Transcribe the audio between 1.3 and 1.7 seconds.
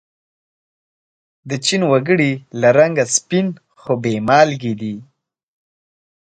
د